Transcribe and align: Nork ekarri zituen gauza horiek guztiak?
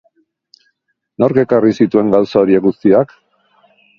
Nork 1.23 1.41
ekarri 1.41 1.75
zituen 1.85 2.11
gauza 2.15 2.41
horiek 2.43 2.65
guztiak? 2.71 3.17